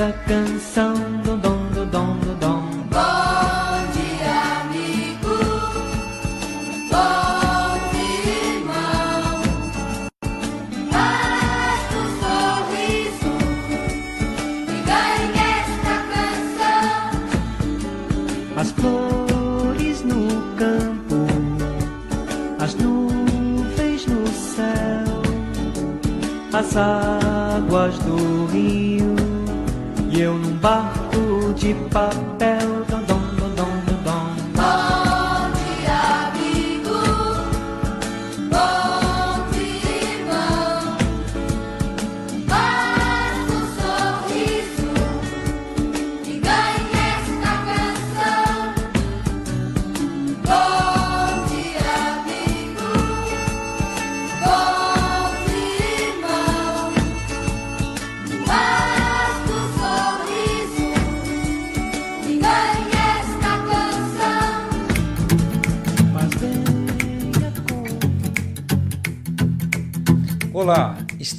katakan 0.00 0.39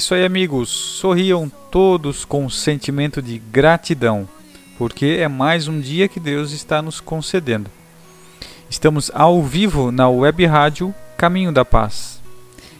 Isso 0.00 0.14
aí, 0.14 0.24
amigos. 0.24 0.70
Sorriam 0.70 1.52
todos 1.70 2.24
com 2.24 2.46
um 2.46 2.48
sentimento 2.48 3.20
de 3.20 3.38
gratidão, 3.38 4.26
porque 4.78 5.18
é 5.20 5.28
mais 5.28 5.68
um 5.68 5.78
dia 5.78 6.08
que 6.08 6.18
Deus 6.18 6.52
está 6.52 6.80
nos 6.80 7.00
concedendo. 7.00 7.70
Estamos 8.70 9.10
ao 9.12 9.42
vivo 9.42 9.92
na 9.92 10.08
web 10.08 10.46
rádio 10.46 10.94
Caminho 11.18 11.52
da 11.52 11.66
Paz. 11.66 12.18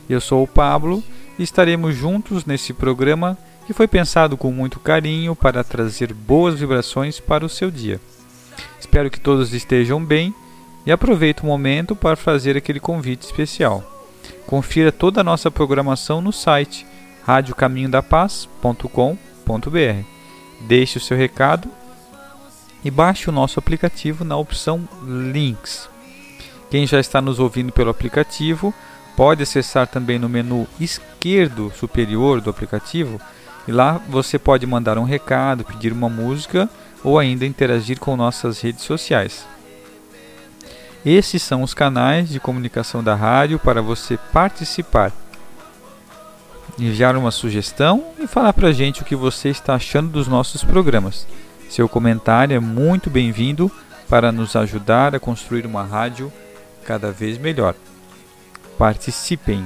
Eu 0.09 0.19
sou 0.19 0.43
o 0.43 0.49
Pablo 0.49 1.05
e 1.39 1.43
estaremos 1.43 1.95
juntos 1.95 2.47
nesse 2.47 2.73
programa 2.73 3.37
que 3.67 3.75
foi 3.75 3.87
pensado 3.87 4.35
com 4.35 4.51
muito 4.51 4.81
carinho 4.81 5.37
para 5.37 5.63
trazer 5.63 6.15
boas 6.15 6.59
vibrações 6.59 7.21
para 7.21 7.45
o 7.45 7.51
seu 7.51 7.71
dia. 7.71 8.01
Espero 8.81 9.11
que 9.11 9.21
todos 9.21 9.53
estejam 9.53 10.03
bem 10.03 10.35
e 10.87 10.91
aproveite 10.91 11.43
o 11.43 11.47
momento 11.47 11.95
para 11.95 12.17
fazer 12.17 12.57
aquele 12.57 12.81
convite 12.81 13.27
especial. 13.27 13.85
Confira 14.47 14.91
toda 14.91 15.21
a 15.21 15.25
nossa 15.25 15.51
programação 15.51 16.23
no 16.23 16.33
site 16.33 16.87
radiocaminhodapaz.com.br. 17.31 20.05
Deixe 20.63 20.99
o 20.99 21.01
seu 21.01 21.17
recado 21.17 21.69
e 22.85 22.91
baixe 22.91 23.31
o 23.31 23.33
nosso 23.33 23.59
aplicativo 23.59 24.25
na 24.25 24.37
opção 24.37 24.89
Links. 25.05 25.89
Quem 26.71 26.87
já 26.87 26.99
está 26.99 27.21
nos 27.21 27.39
ouvindo 27.39 27.73
pelo 27.73 27.91
aplicativo 27.91 28.73
pode 29.17 29.43
acessar 29.43 29.87
também 29.87 30.19
no 30.19 30.29
menu 30.29 30.67
esquerdo 30.79 31.73
superior 31.77 32.41
do 32.41 32.51
aplicativo 32.51 33.21
e 33.69 33.73
lá 33.73 34.01
você 34.09 34.39
pode 34.39 34.67
mandar 34.67 34.99
um 34.99 35.05
recado, 35.05 35.65
pedir 35.65 35.93
uma 35.93 36.09
música 36.09 36.69
ou 37.05 37.19
ainda 37.19 37.47
interagir 37.47 37.99
com 37.99 38.17
nossas 38.17 38.61
redes 38.61 38.85
sociais. 38.85 39.47
Esses 41.05 41.43
são 41.43 41.63
os 41.63 41.75
canais 41.75 42.29
de 42.29 42.41
comunicação 42.41 43.03
da 43.03 43.15
rádio 43.15 43.59
para 43.59 43.81
você 43.81 44.19
participar, 44.33 45.13
enviar 46.87 47.17
uma 47.17 47.31
sugestão 47.31 48.13
e 48.19 48.27
falar 48.27 48.53
para 48.53 48.69
a 48.69 48.73
gente 48.73 49.03
o 49.03 49.05
que 49.05 49.15
você 49.15 49.51
está 49.51 49.75
achando 49.75 50.11
dos 50.11 50.27
nossos 50.27 50.65
programas. 50.65 51.27
Seu 51.69 51.89
comentário 51.89 52.57
é 52.57 52.61
muito 52.61 53.11
bem-vindo 53.11 53.71
para 54.09 54.33
nos 54.33 54.57
ajudar 54.57 55.15
a 55.15 55.21
construir 55.21 55.67
uma 55.67 55.85
rádio 55.85 56.33
cada 56.85 57.13
vez 57.13 57.39
melhor. 57.39 57.75
Participem! 58.79 59.65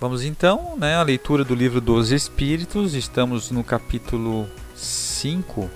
Vamos 0.00 0.24
então, 0.24 0.74
né, 0.76 0.96
a 0.96 1.02
leitura 1.02 1.44
do 1.44 1.54
livro 1.54 1.80
dos 1.80 2.10
Espíritos. 2.10 2.94
Estamos 2.94 3.52
no 3.52 3.62
capítulo 3.62 4.48
5 4.74 5.70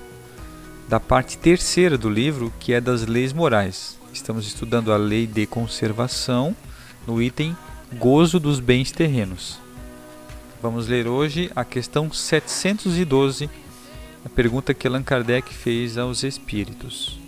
da 0.88 0.98
parte 0.98 1.38
terceira 1.38 1.96
do 1.96 2.10
livro, 2.10 2.52
que 2.58 2.72
é 2.72 2.80
das 2.80 3.06
leis 3.06 3.32
morais. 3.32 3.96
Estamos 4.12 4.46
estudando 4.46 4.92
a 4.92 4.96
lei 4.96 5.26
de 5.26 5.46
conservação 5.46 6.56
no 7.06 7.22
item 7.22 7.56
gozo 7.92 8.40
dos 8.40 8.60
bens 8.60 8.90
terrenos. 8.90 9.58
Vamos 10.60 10.88
ler 10.88 11.06
hoje 11.06 11.50
a 11.54 11.64
questão 11.64 12.12
712, 12.12 13.48
a 14.24 14.28
pergunta 14.28 14.74
que 14.74 14.86
Allan 14.86 15.02
Kardec 15.02 15.52
fez 15.54 15.96
aos 15.96 16.22
espíritos. 16.22 17.18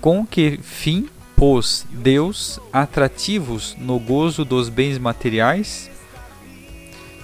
Com 0.00 0.26
que 0.26 0.58
fim 0.62 1.08
pôs 1.36 1.86
Deus 1.90 2.58
atrativos 2.72 3.76
no 3.78 3.98
gozo 3.98 4.44
dos 4.44 4.68
bens 4.68 4.98
materiais? 4.98 5.90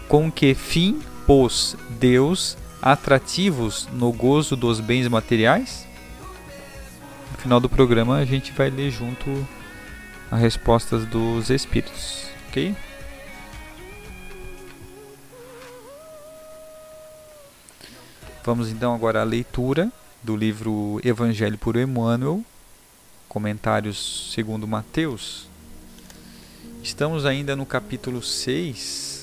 Com 0.08 0.30
que 0.30 0.54
fim 0.54 1.00
pôs 1.26 1.76
Deus 1.98 2.56
atrativos 2.82 3.88
no 3.92 4.12
gozo 4.12 4.56
dos 4.56 4.80
bens 4.80 5.08
materiais? 5.08 5.86
No 7.32 7.38
final 7.38 7.60
do 7.60 7.68
programa 7.68 8.16
a 8.16 8.24
gente 8.24 8.52
vai 8.52 8.70
ler 8.70 8.90
junto 8.90 9.46
as 10.30 10.40
respostas 10.40 11.04
dos 11.06 11.50
espíritos, 11.50 12.26
ok? 12.48 12.74
Vamos 18.44 18.70
então 18.70 18.94
agora 18.94 19.20
à 19.20 19.24
leitura 19.24 19.92
do 20.22 20.36
livro 20.36 21.00
Evangelho 21.04 21.58
por 21.58 21.76
Emmanuel, 21.76 22.42
comentários 23.28 24.32
segundo 24.34 24.66
Mateus. 24.66 25.46
Estamos 26.82 27.26
ainda 27.26 27.54
no 27.54 27.66
capítulo 27.66 28.22
6. 28.22 29.17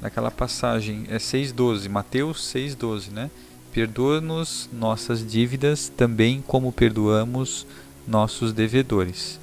Naquela 0.00 0.30
passagem, 0.30 1.04
é 1.10 1.18
6,12, 1.18 1.88
Mateus 1.88 2.38
6,12, 2.54 3.10
né? 3.10 3.30
Perdoa-nos 3.72 4.68
nossas 4.72 5.24
dívidas 5.24 5.92
também 5.94 6.42
como 6.46 6.72
perdoamos 6.72 7.66
nossos 8.08 8.52
devedores. 8.52 9.38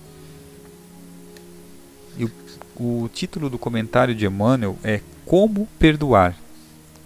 E 2.17 2.25
o, 2.25 2.31
o 2.75 3.09
título 3.13 3.49
do 3.49 3.59
comentário 3.59 4.15
de 4.15 4.25
Emmanuel 4.25 4.77
é 4.83 5.01
Como 5.25 5.67
Perdoar, 5.77 6.35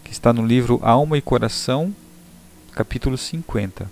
que 0.04 0.12
está 0.12 0.32
no 0.32 0.46
livro 0.46 0.80
Alma 0.82 1.18
e 1.18 1.22
Coração, 1.22 1.94
capítulo 2.72 3.18
50. 3.18 3.92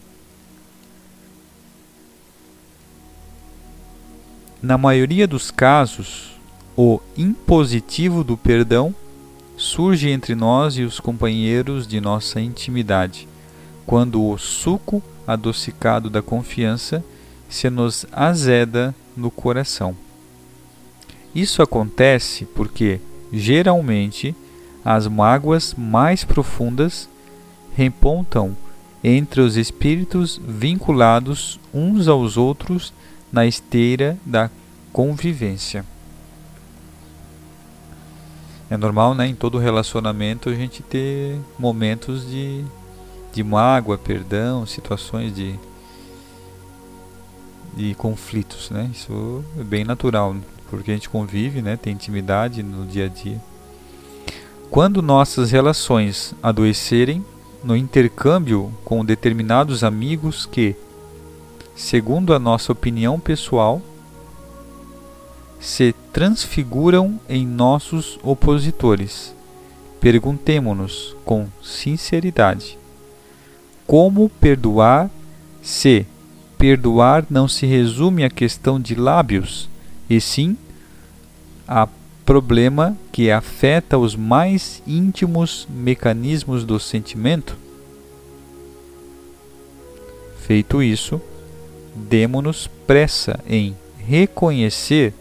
Na 4.61 4.77
maioria 4.77 5.27
dos 5.27 5.51
casos, 5.51 6.31
o 6.77 7.01
impositivo 7.17 8.23
do 8.23 8.37
perdão 8.37 8.95
surge 9.59 10.09
entre 10.09 10.35
nós 10.35 10.77
e 10.77 10.83
os 10.83 11.01
companheiros 11.01 11.85
de 11.85 11.99
nossa 11.99 12.39
intimidade, 12.39 13.27
quando 13.85 14.25
o 14.25 14.37
suco 14.37 15.03
adocicado 15.27 16.09
da 16.09 16.21
confiança 16.21 17.03
se 17.49 17.69
nos 17.69 18.05
azeda 18.09 18.95
no 19.17 19.29
coração. 19.29 19.93
Isso 21.35 21.61
acontece 21.61 22.45
porque, 22.45 23.01
geralmente, 23.33 24.33
as 24.83 25.07
mágoas 25.07 25.75
mais 25.77 26.23
profundas 26.23 27.09
repontam 27.75 28.55
entre 29.03 29.41
os 29.41 29.57
espíritos 29.57 30.39
vinculados 30.41 31.59
uns 31.73 32.07
aos 32.07 32.37
outros 32.37 32.93
na 33.29 33.45
esteira 33.45 34.17
da 34.25 34.49
convivência. 34.93 35.85
É 38.69 38.77
normal, 38.77 39.15
né, 39.15 39.27
em 39.27 39.33
todo 39.33 39.57
relacionamento 39.57 40.49
a 40.49 40.53
gente 40.53 40.83
ter 40.83 41.39
momentos 41.57 42.29
de, 42.29 42.63
de 43.33 43.43
mágoa, 43.43 43.97
perdão, 43.97 44.65
situações 44.65 45.33
de, 45.33 45.55
de 47.75 47.95
conflitos, 47.95 48.69
né? 48.69 48.89
Isso 48.93 49.43
é 49.59 49.63
bem 49.63 49.83
natural, 49.83 50.35
porque 50.69 50.91
a 50.91 50.93
gente 50.93 51.09
convive, 51.09 51.63
né, 51.63 51.77
tem 51.77 51.93
intimidade 51.93 52.61
no 52.61 52.85
dia 52.85 53.05
a 53.05 53.07
dia. 53.07 53.41
Quando 54.69 55.01
nossas 55.01 55.49
relações 55.49 56.35
adoecerem 56.43 57.25
no 57.63 57.75
intercâmbio 57.75 58.71
com 58.85 59.03
determinados 59.03 59.83
amigos 59.83 60.45
que, 60.45 60.75
segundo 61.75 62.35
a 62.35 62.39
nossa 62.39 62.71
opinião 62.71 63.19
pessoal, 63.19 63.81
se 65.59 65.93
transfiguram 66.13 67.19
em 67.27 67.45
nossos 67.45 68.17
opositores, 68.23 69.33
perguntemo-nos 69.99 71.15
com 71.25 71.47
sinceridade: 71.61 72.77
como 73.85 74.29
perdoar 74.29 75.09
se 75.61 76.05
perdoar 76.57 77.25
não 77.29 77.47
se 77.47 77.65
resume 77.65 78.23
à 78.23 78.29
questão 78.29 78.79
de 78.79 78.95
lábios, 78.95 79.69
e 80.09 80.19
sim 80.19 80.57
a 81.67 81.87
problema 82.25 82.97
que 83.11 83.31
afeta 83.31 83.97
os 83.97 84.15
mais 84.15 84.81
íntimos 84.85 85.67
mecanismos 85.69 86.63
do 86.63 86.79
sentimento? 86.79 87.57
Feito 90.41 90.81
isso, 90.81 91.21
demo-nos 91.95 92.67
pressa 92.87 93.39
em 93.47 93.75
reconhecer 93.97 95.13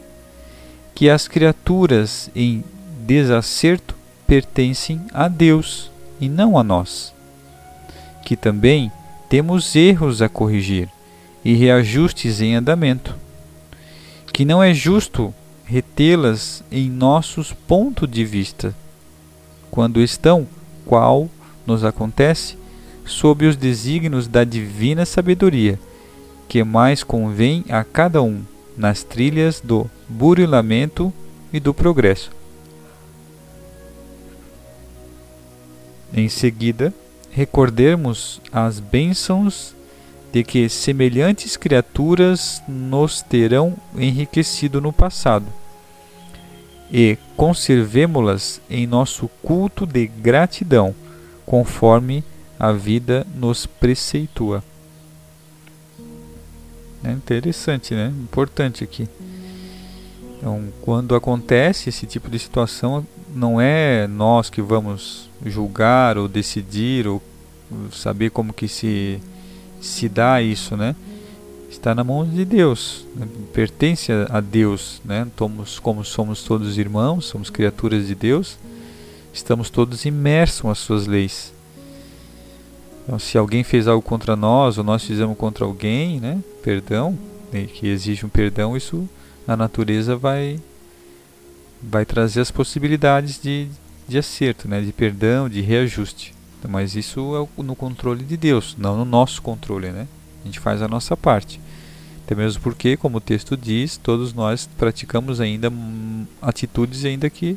que 0.99 1.09
as 1.09 1.29
criaturas 1.29 2.29
em 2.35 2.65
desacerto 3.06 3.95
pertencem 4.27 5.00
a 5.15 5.29
Deus 5.29 5.93
e 6.21 6.29
não 6.29 6.59
a 6.59 6.65
nós, 6.65 7.15
que 8.25 8.37
também 8.37 8.91
temos 9.29 9.77
erros 9.77 10.21
a 10.21 10.29
corrigir 10.29 10.89
e 11.45 11.55
reajustes 11.55 12.41
em 12.41 12.56
andamento, 12.56 13.15
que 14.33 14.45
não 14.45 14.61
é 14.61 14.75
justo 14.75 15.33
retê-las 15.65 16.65
em 16.69 16.91
nossos 16.91 17.53
pontos 17.53 18.11
de 18.11 18.25
vista, 18.25 18.75
quando 19.71 20.00
estão, 20.00 20.49
qual 20.85 21.31
nos 21.65 21.85
acontece, 21.85 22.59
sob 23.05 23.47
os 23.47 23.55
desígnios 23.55 24.27
da 24.27 24.43
divina 24.43 25.06
sabedoria, 25.06 25.79
que 26.49 26.65
mais 26.65 27.05
convém 27.05 27.65
a 27.69 27.85
cada 27.85 28.21
um 28.21 28.43
nas 28.78 29.02
trilhas 29.02 29.60
do 29.60 29.90
burilamento 30.08 31.12
e 31.52 31.58
do 31.58 31.75
progresso. 31.75 32.30
Em 36.14 36.28
seguida, 36.28 36.94
recordemos 37.30 38.40
as 38.50 38.80
bênçãos 38.80 39.75
de 40.32 40.44
que 40.44 40.69
semelhantes 40.69 41.56
criaturas 41.56 42.62
nos 42.69 43.20
terão 43.20 43.76
enriquecido 43.96 44.80
no 44.80 44.92
passado 44.92 45.46
e 46.90 47.19
conservemo-las 47.36 48.60
em 48.70 48.86
nosso 48.86 49.28
culto 49.42 49.86
de 49.86 50.06
gratidão, 50.06 50.94
conforme 51.44 52.25
a 52.58 52.72
vida 52.72 53.26
nos 53.34 53.66
preceitua. 53.66 54.62
É 57.05 57.12
interessante, 57.12 57.95
né? 57.95 58.12
Importante 58.23 58.83
aqui. 58.83 59.09
Então, 60.37 60.65
quando 60.83 61.15
acontece 61.15 61.89
esse 61.89 62.06
tipo 62.06 62.31
de 62.31 62.39
situação, 62.39 63.06
não 63.35 63.61
é 63.61 64.06
nós 64.06 64.49
que 64.49 64.62
vamos 64.62 65.29
julgar 65.45 66.17
ou 66.17 66.29
decidir 66.29 67.06
ou 67.06 67.23
saber 67.93 68.31
como 68.31 68.53
que 68.53 68.69
se 68.69 69.21
se 69.81 70.09
dá 70.09 70.43
isso, 70.43 70.77
né? 70.77 70.95
Está 71.71 71.95
na 71.95 72.03
mão 72.03 72.27
de 72.27 72.45
Deus, 72.45 73.06
né? 73.15 73.29
pertence 73.53 74.11
a 74.29 74.41
Deus, 74.41 75.00
né? 75.05 75.27
Somos, 75.37 75.79
como 75.79 76.05
somos 76.05 76.43
todos 76.43 76.79
irmãos, 76.79 77.27
somos 77.27 77.50
criaturas 77.50 78.06
de 78.06 78.15
Deus, 78.15 78.59
estamos 79.33 79.71
todos 79.71 80.05
imersos 80.05 80.69
às 80.69 80.79
suas 80.79 81.06
leis. 81.06 81.53
Então, 83.08 83.19
se 83.19 83.38
alguém 83.38 83.64
fez 83.64 83.88
algo 83.88 84.02
contra 84.02 84.37
nós 84.37 84.76
ou 84.76 84.84
nós 84.84 85.02
fizemos 85.02 85.34
contra 85.34 85.64
alguém, 85.64 86.20
né? 86.20 86.44
Perdão, 86.62 87.19
que 87.72 87.88
exige 87.88 88.26
um 88.26 88.28
perdão, 88.28 88.76
isso 88.76 89.08
a 89.46 89.56
natureza 89.56 90.14
vai 90.14 90.60
vai 91.82 92.05
trazer 92.05 92.43
as 92.43 92.50
possibilidades 92.50 93.40
de, 93.40 93.66
de 94.06 94.19
acerto, 94.19 94.69
né? 94.69 94.82
De 94.82 94.93
perdão, 94.93 95.49
de 95.49 95.62
reajuste. 95.62 96.34
Mas 96.69 96.94
isso 96.94 97.49
é 97.58 97.62
no 97.62 97.75
controle 97.75 98.22
de 98.22 98.37
Deus, 98.37 98.76
não 98.78 98.99
no 98.99 99.06
nosso 99.06 99.40
controle, 99.40 99.90
né? 99.90 100.06
A 100.43 100.44
gente 100.44 100.61
faz 100.61 100.82
a 100.82 100.88
nossa 100.88 101.16
parte. 101.16 101.59
Até 102.26 102.35
mesmo 102.35 102.61
porque, 102.61 102.94
como 102.94 103.16
o 103.16 103.23
texto 103.23 103.56
diz, 103.56 103.97
todos 103.97 104.35
nós 104.35 104.68
praticamos 104.76 105.40
ainda 105.40 105.73
atitudes 106.42 107.06
ainda 107.06 107.30
que 107.30 107.56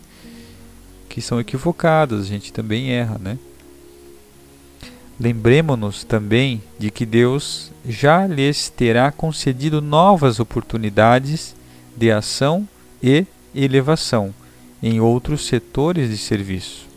que 1.09 1.21
são 1.21 1.41
equivocadas, 1.41 2.21
a 2.21 2.25
gente 2.25 2.53
também 2.53 2.91
erra, 2.91 3.19
né? 3.19 3.37
Lembremos-nos 5.21 6.03
também 6.03 6.63
de 6.79 6.89
que 6.89 7.05
Deus 7.05 7.71
já 7.87 8.25
lhes 8.25 8.69
terá 8.69 9.11
concedido 9.11 9.79
novas 9.79 10.39
oportunidades 10.39 11.55
de 11.95 12.09
ação 12.09 12.67
e 13.03 13.27
elevação 13.53 14.33
em 14.81 14.99
outros 14.99 15.45
setores 15.45 16.09
de 16.09 16.17
serviço, 16.17 16.87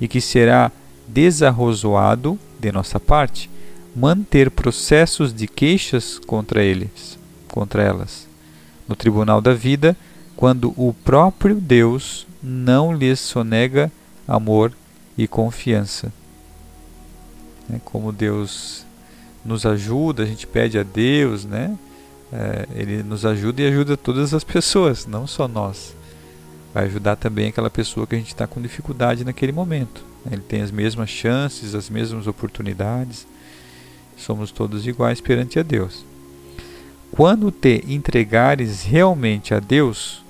e 0.00 0.06
que 0.06 0.20
será 0.20 0.70
desarrozoado 1.08 2.38
de 2.60 2.70
nossa 2.70 3.00
parte 3.00 3.50
manter 3.96 4.52
processos 4.52 5.34
de 5.34 5.48
queixas 5.48 6.20
contra 6.20 6.62
eles, 6.62 7.18
contra 7.48 7.82
elas, 7.82 8.28
no 8.86 8.94
tribunal 8.94 9.40
da 9.40 9.52
vida, 9.52 9.96
quando 10.36 10.72
o 10.76 10.94
próprio 11.02 11.56
Deus 11.56 12.24
não 12.40 12.94
lhes 12.94 13.18
sonega 13.18 13.90
amor 14.28 14.72
e 15.18 15.26
confiança. 15.26 16.12
É 17.72 17.78
como 17.84 18.12
Deus 18.12 18.84
nos 19.44 19.66
ajuda, 19.66 20.22
a 20.22 20.26
gente 20.26 20.46
pede 20.46 20.78
a 20.78 20.82
Deus, 20.82 21.44
né? 21.44 21.76
É, 22.32 22.66
ele 22.74 23.02
nos 23.02 23.24
ajuda 23.24 23.62
e 23.62 23.66
ajuda 23.66 23.96
todas 23.96 24.34
as 24.34 24.42
pessoas, 24.42 25.06
não 25.06 25.26
só 25.26 25.46
nós. 25.46 25.94
Vai 26.72 26.86
ajudar 26.86 27.16
também 27.16 27.48
aquela 27.48 27.70
pessoa 27.70 28.06
que 28.06 28.14
a 28.14 28.18
gente 28.18 28.28
está 28.28 28.46
com 28.46 28.60
dificuldade 28.60 29.24
naquele 29.24 29.52
momento. 29.52 30.04
Ele 30.30 30.40
tem 30.40 30.62
as 30.62 30.70
mesmas 30.70 31.10
chances, 31.10 31.74
as 31.74 31.88
mesmas 31.88 32.26
oportunidades. 32.26 33.26
Somos 34.16 34.50
todos 34.50 34.86
iguais 34.86 35.20
perante 35.20 35.58
a 35.58 35.62
Deus. 35.62 36.04
Quando 37.12 37.52
te 37.52 37.84
entregares 37.86 38.82
realmente 38.82 39.54
a 39.54 39.60
Deus, 39.60 40.24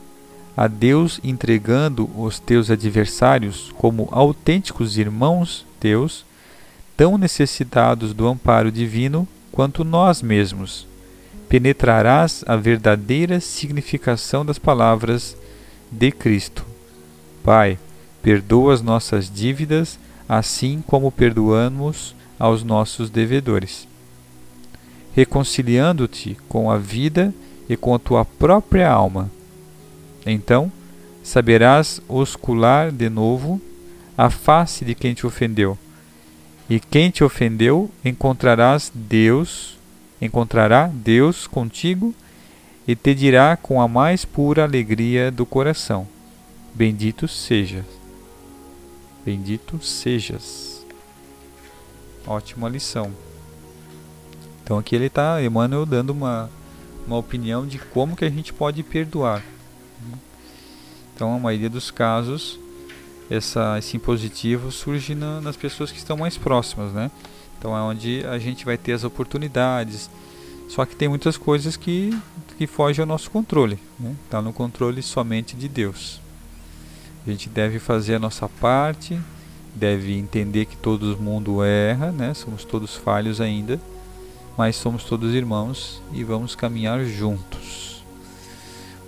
a 0.54 0.66
Deus 0.66 1.18
entregando 1.24 2.10
os 2.14 2.38
teus 2.38 2.70
adversários 2.70 3.72
como 3.76 4.08
autênticos 4.12 4.98
irmãos 4.98 5.64
teus, 5.80 6.24
tão 6.96 7.18
necessitados 7.18 8.14
do 8.14 8.26
amparo 8.26 8.70
divino 8.70 9.26
quanto 9.50 9.84
nós 9.84 10.22
mesmos, 10.22 10.86
penetrarás 11.48 12.44
a 12.46 12.56
verdadeira 12.56 13.40
significação 13.40 14.44
das 14.44 14.58
palavras 14.58 15.36
de 15.90 16.10
Cristo. 16.10 16.64
Pai, 17.42 17.78
perdoa 18.22 18.74
as 18.74 18.82
nossas 18.82 19.30
dívidas, 19.30 19.98
assim 20.28 20.82
como 20.86 21.12
perdoamos 21.12 22.14
aos 22.38 22.64
nossos 22.64 23.10
devedores. 23.10 23.86
Reconciliando-te 25.14 26.36
com 26.48 26.70
a 26.70 26.78
vida 26.78 27.32
e 27.68 27.76
com 27.76 27.94
a 27.94 27.98
tua 27.98 28.24
própria 28.24 28.90
alma. 28.90 29.30
Então, 30.26 30.72
saberás 31.22 32.00
oscular 32.08 32.90
de 32.90 33.08
novo 33.08 33.60
a 34.16 34.30
face 34.30 34.84
de 34.84 34.94
quem 34.94 35.14
te 35.14 35.26
ofendeu, 35.26 35.78
E 36.68 36.80
quem 36.80 37.11
te 37.11 37.23
ofendeu, 37.23 37.90
encontrarás 38.04 38.90
Deus, 38.94 39.76
encontrará 40.21 40.87
Deus 40.87 41.47
contigo 41.47 42.14
e 42.88 42.97
te 42.97 43.14
dirá 43.14 43.56
com 43.56 43.80
a 43.80 43.88
mais 43.88 44.25
pura 44.25 44.64
alegria 44.64 45.30
do 45.30 45.44
coração: 45.44 46.06
Bendito 46.75 47.28
sejas. 47.28 47.85
Bendito 49.25 49.83
sejas. 49.83 50.85
Ótima 52.26 52.68
lição. 52.68 53.12
Então 54.62 54.78
aqui 54.78 54.97
ele 54.97 55.06
está, 55.06 55.42
Emmanuel, 55.42 55.85
dando 55.85 56.11
uma, 56.11 56.50
uma 57.06 57.18
opinião 57.18 57.66
de 57.66 57.78
como 57.78 58.16
que 58.16 58.25
a 58.25 58.30
gente 58.30 58.52
pode 58.52 58.83
perdoar. 58.83 59.42
Então, 61.14 61.33
a 61.33 61.38
maioria 61.38 61.71
dos 61.71 61.92
casos, 61.92 62.59
essa, 63.31 63.78
esse 63.78 63.97
impositivo 63.97 64.71
surge 64.71 65.14
na, 65.14 65.40
nas 65.40 65.57
pessoas 65.57 65.90
que 65.90 65.99
estão 65.99 66.16
mais 66.16 66.37
próximas, 66.37 66.93
né? 66.93 67.11
Então, 67.59 67.76
é 67.76 67.81
onde 67.81 68.25
a 68.26 68.38
gente 68.38 68.64
vai 68.64 68.76
ter 68.76 68.93
as 68.93 69.04
oportunidades. 69.04 70.11
Só 70.69 70.85
que 70.85 70.95
tem 70.95 71.09
muitas 71.09 71.37
coisas 71.37 71.76
que, 71.76 72.11
que 72.59 72.66
fogem 72.66 73.02
ao 73.02 73.07
nosso 73.07 73.31
controle. 73.31 73.75
Está 73.75 74.04
né? 74.09 74.16
Tá 74.31 74.43
no 74.43 74.52
controle 74.52 75.02
somente 75.02 75.57
de 75.57 75.69
Deus. 75.69 76.21
A 77.26 77.31
gente 77.31 77.49
deve 77.49 77.78
fazer 77.78 78.16
a 78.16 78.19
nossa 78.19 78.49
parte, 78.49 79.19
deve 79.75 80.14
entender 80.19 80.66
que 80.66 80.76
todo 80.76 81.16
mundo 81.19 81.64
erra, 81.64 82.12
né? 82.12 82.35
somos 82.35 82.64
todos 82.64 82.95
falhos 82.95 83.40
ainda, 83.40 83.81
mas 84.59 84.76
somos 84.76 85.04
todos 85.04 85.35
irmãos 85.35 86.02
e 86.12 86.23
vamos 86.23 86.54
caminhar 86.54 87.02
juntos. 87.04 88.04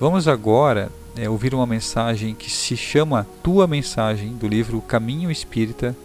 Vamos 0.01 0.27
agora 0.27 0.91
é, 1.17 1.29
ouvir 1.29 1.55
uma 1.55 1.67
mensagem 1.67 2.35
que 2.35 2.51
se 2.51 2.77
chama 2.77 3.27
Tua 3.43 3.67
Mensagem, 3.67 4.37
do 4.37 4.47
livro 4.47 4.81
Caminho 4.81 5.31
Espírita, 5.31 5.97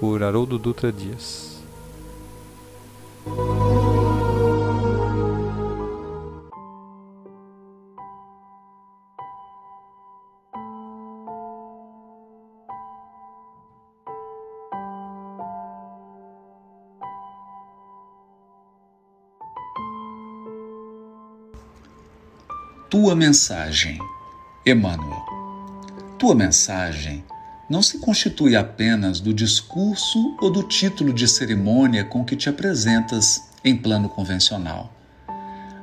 por 0.00 0.22
Haroldo 0.22 0.58
Dutra 0.58 0.90
Dias. 0.90 1.54
Tua 22.90 23.16
mensagem 23.16 23.98
Emmanuel. 24.66 25.22
Tua 26.18 26.34
mensagem 26.34 27.22
não 27.68 27.82
se 27.82 27.98
constitui 27.98 28.56
apenas 28.56 29.20
do 29.20 29.34
discurso 29.34 30.34
ou 30.40 30.50
do 30.50 30.62
título 30.62 31.12
de 31.12 31.28
cerimônia 31.28 32.02
com 32.02 32.24
que 32.24 32.34
te 32.34 32.48
apresentas 32.48 33.42
em 33.62 33.76
plano 33.76 34.08
convencional. 34.08 34.90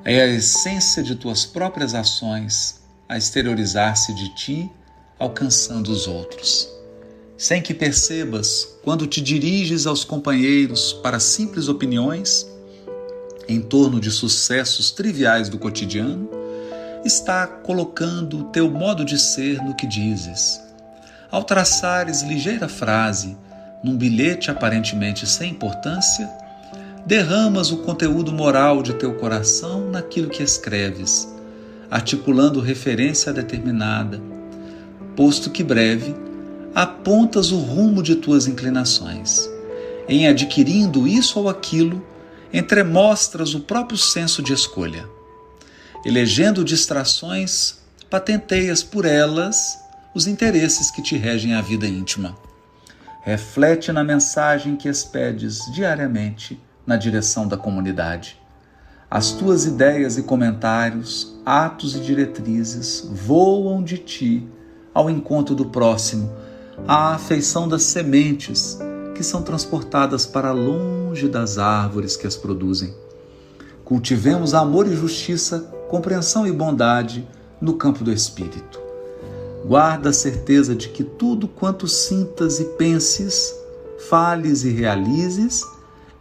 É 0.03 0.21
a 0.21 0.27
essência 0.27 1.03
de 1.03 1.15
tuas 1.15 1.45
próprias 1.45 1.93
ações 1.93 2.81
a 3.07 3.17
exteriorizar-se 3.17 4.15
de 4.15 4.29
ti, 4.33 4.71
alcançando 5.19 5.91
os 5.91 6.07
outros. 6.07 6.67
Sem 7.37 7.61
que 7.61 7.75
percebas, 7.75 8.67
quando 8.83 9.05
te 9.05 9.21
diriges 9.21 9.85
aos 9.85 10.03
companheiros 10.03 10.91
para 10.91 11.19
simples 11.19 11.67
opiniões 11.67 12.47
em 13.47 13.61
torno 13.61 13.99
de 13.99 14.09
sucessos 14.09 14.89
triviais 14.89 15.49
do 15.49 15.59
cotidiano, 15.59 16.40
está 17.03 17.47
colocando 17.47 18.39
o 18.39 18.43
teu 18.45 18.69
modo 18.69 19.03
de 19.03 19.17
ser 19.17 19.61
no 19.61 19.75
que 19.75 19.87
dizes. 19.87 20.61
Ao 21.31 21.43
traçares 21.43 22.21
ligeira 22.21 22.67
frase 22.67 23.37
num 23.83 23.97
bilhete 23.97 24.51
aparentemente 24.51 25.25
sem 25.25 25.51
importância, 25.51 26.29
derramas 27.05 27.71
o 27.71 27.77
conteúdo 27.77 28.31
moral 28.31 28.83
de 28.83 28.93
teu 28.93 29.15
coração 29.15 29.89
naquilo 29.89 30.29
que 30.29 30.43
escreves, 30.43 31.27
articulando 31.89 32.61
referência 32.61 33.33
determinada, 33.33 34.21
posto 35.15 35.49
que 35.49 35.63
breve 35.63 36.15
apontas 36.75 37.51
o 37.51 37.57
rumo 37.57 38.03
de 38.03 38.15
tuas 38.15 38.45
inclinações. 38.45 39.49
Em 40.07 40.27
adquirindo 40.27 41.07
isso 41.07 41.39
ou 41.39 41.49
aquilo, 41.49 42.05
entremostras 42.53 43.55
o 43.55 43.61
próprio 43.61 43.97
senso 43.97 44.43
de 44.43 44.53
escolha 44.53 45.05
elegendo 46.05 46.63
distrações, 46.63 47.75
patenteias 48.09 48.83
por 48.83 49.05
elas 49.05 49.79
os 50.13 50.27
interesses 50.27 50.91
que 50.91 51.01
te 51.01 51.15
regem 51.15 51.53
a 51.53 51.61
vida 51.61 51.87
íntima. 51.87 52.35
Reflete 53.21 53.91
na 53.91 54.03
mensagem 54.03 54.75
que 54.75 54.89
expedes 54.89 55.59
diariamente 55.71 56.59
na 56.85 56.97
direção 56.97 57.47
da 57.47 57.55
comunidade. 57.55 58.39
As 59.09 59.31
tuas 59.31 59.65
ideias 59.65 60.17
e 60.17 60.23
comentários, 60.23 61.35
atos 61.45 61.95
e 61.95 61.99
diretrizes 61.99 63.07
voam 63.11 63.83
de 63.83 63.97
ti 63.97 64.47
ao 64.93 65.09
encontro 65.09 65.53
do 65.53 65.65
próximo, 65.65 66.31
à 66.87 67.13
afeição 67.13 67.67
das 67.67 67.83
sementes 67.83 68.79
que 69.13 69.23
são 69.23 69.43
transportadas 69.43 70.25
para 70.25 70.51
longe 70.51 71.27
das 71.27 71.57
árvores 71.57 72.17
que 72.17 72.25
as 72.25 72.35
produzem. 72.35 72.93
Cultivemos 73.85 74.53
amor 74.53 74.87
e 74.87 74.95
justiça 74.95 75.69
compreensão 75.91 76.47
e 76.47 76.53
bondade 76.53 77.27
no 77.59 77.73
campo 77.73 78.01
do 78.01 78.13
espírito. 78.13 78.79
Guarda 79.65 80.09
a 80.09 80.13
certeza 80.13 80.73
de 80.73 80.87
que 80.87 81.03
tudo 81.03 81.49
quanto 81.49 81.85
sintas 81.85 82.61
e 82.61 82.63
penses, 82.77 83.53
fales 84.09 84.63
e 84.63 84.69
realizes 84.69 85.61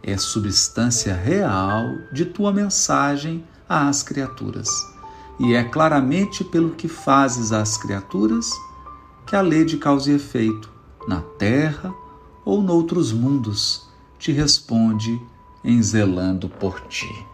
é 0.03 0.17
substância 0.17 1.15
real 1.15 1.85
de 2.11 2.25
tua 2.25 2.51
mensagem 2.51 3.45
às 3.67 4.03
criaturas. 4.03 4.67
E 5.39 5.55
é 5.55 5.63
claramente 5.63 6.43
pelo 6.43 6.71
que 6.71 6.89
fazes 6.89 7.53
às 7.53 7.77
criaturas 7.77 8.49
que 9.25 9.37
a 9.37 9.41
lei 9.41 9.63
de 9.63 9.77
causa 9.77 10.11
e 10.11 10.15
efeito, 10.15 10.69
na 11.07 11.21
terra 11.39 11.93
ou 12.43 12.61
noutros 12.61 13.13
mundos, 13.13 13.87
te 14.19 14.33
responde 14.33 15.17
em 15.63 15.81
zelando 15.81 16.49
por 16.49 16.81
ti. 16.81 17.30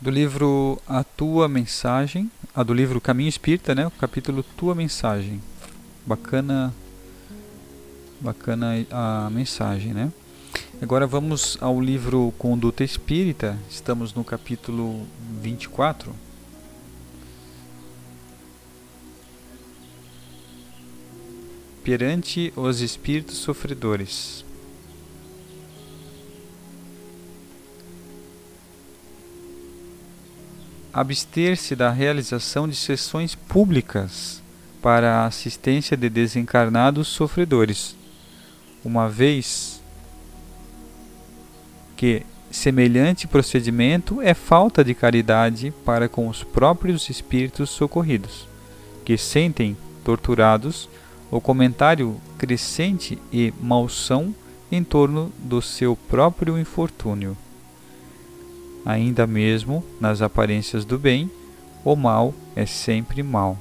Do 0.00 0.10
livro 0.10 0.80
A 0.86 1.02
Tua 1.02 1.48
Mensagem, 1.48 2.30
a 2.54 2.62
do 2.62 2.72
livro 2.72 3.00
Caminho 3.00 3.28
Espírita, 3.28 3.74
né? 3.74 3.86
O 3.86 3.90
capítulo 3.90 4.44
Tua 4.56 4.74
Mensagem. 4.74 5.40
Bacana, 6.06 6.72
bacana 8.20 8.74
a 8.90 9.28
mensagem, 9.30 9.92
né? 9.92 10.12
Agora 10.80 11.06
vamos 11.06 11.58
ao 11.60 11.80
livro 11.80 12.32
Conduta 12.38 12.84
Espírita. 12.84 13.58
Estamos 13.68 14.14
no 14.14 14.22
capítulo 14.22 15.04
24. 15.42 16.14
Perante 21.82 22.52
os 22.54 22.80
espíritos 22.80 23.38
sofredores. 23.38 24.44
Abster-se 31.00 31.76
da 31.76 31.90
realização 31.90 32.66
de 32.66 32.74
sessões 32.74 33.32
públicas 33.32 34.42
para 34.82 35.18
a 35.18 35.26
assistência 35.26 35.96
de 35.96 36.08
desencarnados 36.08 37.06
sofredores, 37.06 37.94
uma 38.84 39.08
vez 39.08 39.80
que 41.96 42.26
semelhante 42.50 43.28
procedimento 43.28 44.20
é 44.20 44.34
falta 44.34 44.82
de 44.82 44.92
caridade 44.92 45.72
para 45.84 46.08
com 46.08 46.26
os 46.26 46.42
próprios 46.42 47.08
espíritos 47.08 47.70
socorridos, 47.70 48.48
que 49.04 49.16
sentem 49.16 49.76
torturados 50.02 50.88
o 51.30 51.40
comentário 51.40 52.20
crescente 52.36 53.16
e 53.32 53.54
malsão 53.60 54.34
em 54.70 54.82
torno 54.82 55.32
do 55.38 55.62
seu 55.62 55.94
próprio 55.94 56.58
infortúnio 56.58 57.36
ainda 58.88 59.26
mesmo 59.26 59.84
nas 60.00 60.22
aparências 60.22 60.82
do 60.82 60.98
bem, 60.98 61.30
o 61.84 61.94
mal 61.94 62.32
é 62.56 62.64
sempre 62.64 63.22
mal. 63.22 63.58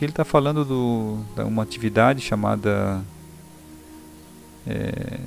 Ele 0.00 0.10
está 0.10 0.24
falando 0.24 0.64
de 0.64 1.42
uma 1.42 1.62
atividade 1.62 2.22
chamada 2.22 3.02
é, 4.66 5.18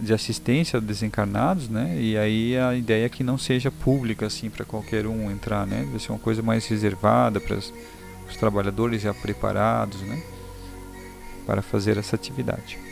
de 0.00 0.14
assistência 0.14 0.76
a 0.76 0.80
desencarnados, 0.80 1.68
né? 1.68 1.96
E 2.00 2.16
aí 2.16 2.56
a 2.56 2.76
ideia 2.76 3.06
é 3.06 3.08
que 3.08 3.24
não 3.24 3.36
seja 3.36 3.72
pública 3.72 4.26
assim 4.26 4.48
para 4.48 4.64
qualquer 4.64 5.04
um 5.08 5.28
entrar, 5.28 5.66
né? 5.66 5.80
Deve 5.84 5.98
ser 5.98 6.12
uma 6.12 6.18
coisa 6.20 6.40
mais 6.40 6.64
reservada 6.68 7.40
para 7.40 7.56
os 7.56 8.36
trabalhadores 8.38 9.02
já 9.02 9.12
preparados, 9.12 10.00
né? 10.02 10.22
Para 11.44 11.60
fazer 11.60 11.96
essa 11.96 12.14
atividade. 12.14 12.87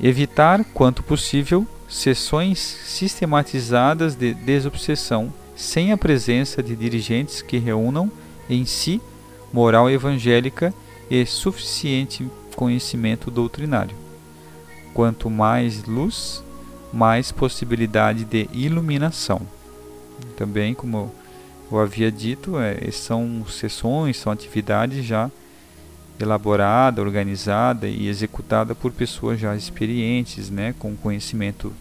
Evitar, 0.00 0.64
quanto 0.72 1.02
possível, 1.02 1.66
sessões 1.88 2.58
sistematizadas 2.58 4.14
de 4.14 4.32
desobsessão 4.32 5.32
sem 5.56 5.90
a 5.90 5.96
presença 5.96 6.62
de 6.62 6.76
dirigentes 6.76 7.42
que 7.42 7.58
reúnam 7.58 8.10
em 8.48 8.64
si 8.64 9.00
moral 9.52 9.90
evangélica 9.90 10.72
e 11.10 11.26
suficiente 11.26 12.28
conhecimento 12.54 13.30
doutrinário. 13.30 13.96
Quanto 14.94 15.28
mais 15.28 15.84
luz, 15.84 16.44
mais 16.92 17.32
possibilidade 17.32 18.24
de 18.24 18.48
iluminação. 18.52 19.40
Também, 20.36 20.74
como 20.74 21.12
eu 21.70 21.78
havia 21.80 22.10
dito, 22.10 22.58
é, 22.58 22.90
são 22.90 23.44
sessões, 23.48 24.16
são 24.16 24.32
atividades 24.32 25.04
já 25.04 25.30
elaborada, 26.20 27.00
organizada 27.00 27.88
e 27.88 28.08
executada 28.08 28.74
por 28.74 28.92
pessoas 28.92 29.38
já 29.38 29.54
experientes, 29.54 30.50
né, 30.50 30.74
com 30.78 30.96
conhecimento 30.96 31.72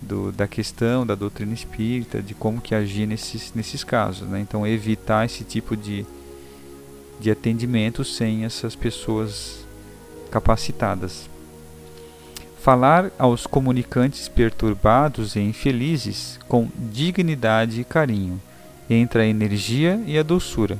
do, 0.00 0.32
da 0.32 0.46
questão 0.46 1.06
da 1.06 1.14
doutrina 1.14 1.52
espírita, 1.52 2.22
de 2.22 2.34
como 2.34 2.60
que 2.60 2.74
agir 2.74 3.06
nesses, 3.06 3.52
nesses 3.54 3.84
casos. 3.84 4.28
Né? 4.28 4.40
Então, 4.40 4.66
evitar 4.66 5.26
esse 5.26 5.44
tipo 5.44 5.76
de, 5.76 6.06
de 7.20 7.30
atendimento 7.30 8.04
sem 8.04 8.44
essas 8.44 8.74
pessoas 8.74 9.66
capacitadas. 10.30 11.28
Falar 12.62 13.10
aos 13.18 13.46
comunicantes 13.46 14.28
perturbados 14.28 15.34
e 15.34 15.40
infelizes 15.40 16.38
com 16.46 16.68
dignidade 16.92 17.80
e 17.80 17.84
carinho, 17.84 18.40
entre 18.88 19.22
a 19.22 19.26
energia 19.26 20.02
e 20.06 20.18
a 20.18 20.22
doçura, 20.22 20.76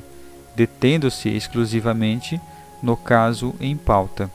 detendo-se 0.55 1.29
exclusivamente 1.29 2.39
no 2.81 2.97
caso 2.97 3.53
em 3.59 3.77
pauta. 3.77 4.29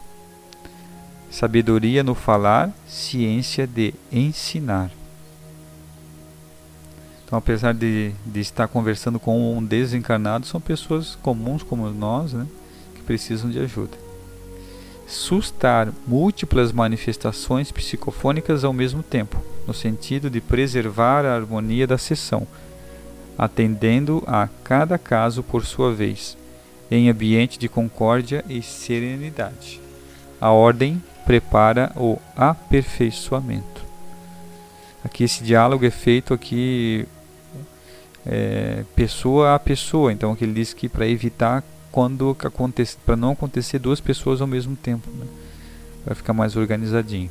Sabedoria 1.31 2.03
no 2.03 2.15
falar, 2.15 2.73
ciência 2.87 3.67
de 3.67 3.93
ensinar. 4.13 4.91
Então, 7.27 7.37
apesar 7.37 7.75
de, 7.75 8.13
de 8.25 8.41
estar 8.41 8.69
conversando 8.69 9.19
com 9.19 9.59
um 9.59 9.65
desencarnado, 9.65 10.47
são 10.47 10.61
pessoas 10.61 11.17
comuns 11.17 11.63
como 11.63 11.91
nós, 11.91 12.33
né, 12.33 12.47
que 12.95 13.03
precisam 13.03 13.51
de 13.51 13.59
ajuda. 13.59 13.99
Sustar 15.09 15.93
múltiplas 16.07 16.71
manifestações 16.71 17.73
psicofônicas 17.73 18.63
ao 18.63 18.73
mesmo 18.73 19.03
tempo, 19.03 19.43
no 19.67 19.75
sentido 19.75 20.31
de 20.31 20.41
preservar 20.41 21.25
a 21.25 21.35
harmonia 21.35 21.87
da 21.87 21.99
sessão, 21.99 22.47
atendendo 23.37 24.23
a 24.27 24.49
cada 24.63 24.97
caso 24.97 25.43
por 25.43 25.67
sua 25.67 25.93
vez, 25.93 26.37
em 26.91 27.09
ambiente 27.09 27.59
de 27.59 27.69
concórdia 27.69 28.45
e 28.49 28.63
serenidade. 28.63 29.81
A 30.41 30.51
ordem 30.51 31.03
prepara 31.25 31.93
o 31.97 32.19
aperfeiçoamento. 32.37 33.85
Aqui 35.05 35.25
esse 35.25 35.43
diálogo 35.43 35.85
é 35.85 35.91
feito 35.91 36.35
aqui 36.35 37.07
é, 38.27 38.85
pessoa 38.95 39.55
a 39.55 39.59
pessoa. 39.59 40.13
Então 40.13 40.33
aqui 40.33 40.45
ele 40.45 40.55
diz 40.55 40.75
que 40.75 40.89
para 40.89 41.07
evitar 41.07 41.63
quando 41.91 42.37
acontece, 42.45 42.97
para 43.07 43.17
não 43.17 43.33
acontecer 43.33 43.79
duas 43.79 44.01
pessoas 44.01 44.41
ao 44.41 44.47
mesmo 44.47 44.77
tempo, 44.77 45.09
né? 45.11 45.27
para 46.05 46.15
ficar 46.15 46.33
mais 46.33 46.57
organizadinho. 46.57 47.31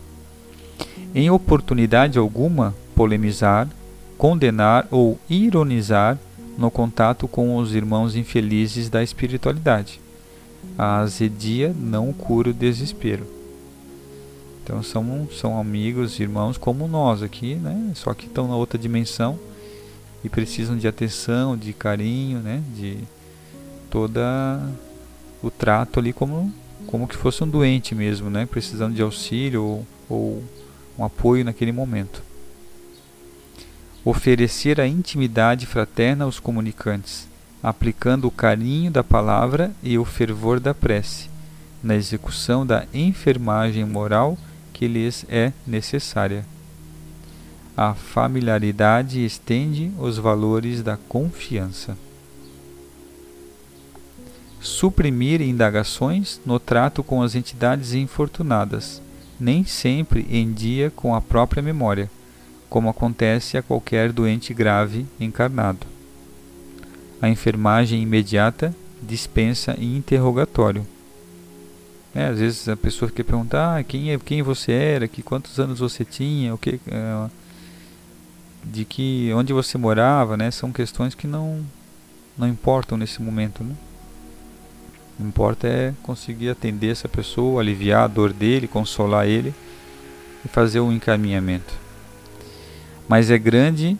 Em 1.13 1.29
oportunidade 1.29 2.17
alguma, 2.17 2.75
polemizar, 2.95 3.69
condenar 4.17 4.87
ou 4.89 5.19
ironizar 5.29 6.17
no 6.57 6.71
contato 6.71 7.27
com 7.27 7.57
os 7.57 7.73
irmãos 7.73 8.15
infelizes 8.15 8.89
da 8.89 9.03
espiritualidade. 9.03 9.99
A 10.77 10.99
azedia 10.99 11.73
não 11.77 12.11
cura 12.13 12.49
o 12.49 12.53
desespero. 12.53 13.25
Então 14.63 14.81
são, 14.81 15.27
são 15.31 15.59
amigos, 15.59 16.19
irmãos 16.19 16.57
como 16.57 16.87
nós 16.87 17.21
aqui, 17.21 17.55
né? 17.55 17.91
Só 17.93 18.13
que 18.13 18.25
estão 18.25 18.47
na 18.47 18.55
outra 18.55 18.79
dimensão 18.79 19.37
e 20.23 20.29
precisam 20.29 20.75
de 20.75 20.87
atenção, 20.87 21.55
de 21.55 21.71
carinho, 21.71 22.39
né? 22.39 22.63
De 22.75 22.97
toda 23.89 24.67
o 25.43 25.51
trato 25.51 25.99
ali 25.99 26.11
como 26.11 26.51
como 26.87 27.07
que 27.07 27.15
fosse 27.15 27.43
um 27.43 27.47
doente 27.47 27.95
mesmo, 27.95 28.29
né? 28.29 28.45
Precisando 28.45 28.95
de 28.95 29.01
auxílio 29.01 29.63
ou, 29.63 29.85
ou 30.09 30.43
um 30.97 31.05
apoio 31.05 31.43
naquele 31.45 31.71
momento 31.71 32.23
oferecer 34.05 34.79
a 34.79 34.87
intimidade 34.87 35.65
fraterna 35.65 36.25
aos 36.25 36.39
comunicantes, 36.39 37.27
aplicando 37.63 38.27
o 38.27 38.31
carinho 38.31 38.91
da 38.91 39.03
palavra 39.03 39.71
e 39.81 39.97
o 39.97 40.05
fervor 40.05 40.59
da 40.59 40.75
prece, 40.75 41.27
na 41.81 41.95
execução 41.95 42.63
da 42.63 42.85
enfermagem 42.93 43.83
moral 43.83 44.37
que 44.71 44.87
lhes 44.87 45.25
é 45.27 45.51
necessária. 45.65 46.45
A 47.75 47.95
familiaridade 47.95 49.25
estende 49.25 49.91
os 49.97 50.19
valores 50.19 50.83
da 50.83 50.97
confiança. 51.09 51.97
Suprimir 54.61 55.41
indagações 55.41 56.39
no 56.45 56.59
trato 56.59 57.03
com 57.03 57.23
as 57.23 57.33
entidades 57.33 57.93
infortunadas, 57.93 59.01
nem 59.39 59.65
sempre 59.65 60.25
em 60.29 60.53
dia 60.53 60.91
com 60.95 61.15
a 61.15 61.21
própria 61.21 61.61
memória 61.61 62.09
como 62.69 62.89
acontece 62.89 63.57
a 63.57 63.63
qualquer 63.63 64.11
doente 64.11 64.53
grave 64.53 65.05
encarnado. 65.19 65.85
A 67.21 67.29
enfermagem 67.29 68.01
imediata 68.01 68.75
dispensa 69.01 69.75
interrogatório. 69.79 70.85
É, 72.13 72.27
às 72.27 72.39
vezes 72.39 72.69
a 72.69 72.77
pessoa 72.77 73.11
quer 73.11 73.23
perguntar 73.23 73.77
ah, 73.77 73.83
quem, 73.83 74.11
é, 74.11 74.17
quem 74.17 74.41
você 74.41 74.71
era, 74.71 75.07
que 75.07 75.21
quantos 75.21 75.59
anos 75.59 75.79
você 75.79 76.05
tinha, 76.05 76.53
o 76.53 76.57
que, 76.57 76.79
é, 76.87 77.29
de 78.63 78.85
que 78.85 79.31
onde 79.33 79.51
você 79.51 79.77
morava, 79.77 80.37
né? 80.37 80.49
São 80.49 80.71
questões 80.71 81.13
que 81.13 81.27
não 81.27 81.63
não 82.37 82.47
importam 82.47 82.97
nesse 82.97 83.21
momento, 83.21 83.63
né? 83.63 83.75
O 85.19 85.23
importa 85.23 85.67
é 85.67 85.93
conseguir 86.03 86.49
atender 86.49 86.91
essa 86.91 87.07
pessoa, 87.07 87.61
aliviar 87.61 88.03
a 88.03 88.07
dor 88.07 88.33
dele, 88.33 88.67
consolar 88.67 89.27
ele 89.27 89.53
e 90.43 90.47
fazer 90.47 90.79
o 90.81 90.87
um 90.87 90.91
encaminhamento 90.91 91.84
mas 93.07 93.29
é 93.29 93.37
grande 93.37 93.97